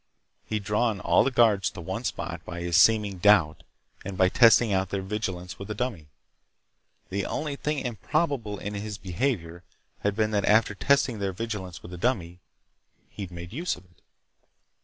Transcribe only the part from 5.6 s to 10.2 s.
a dummy. The only thing improbable in his behavior had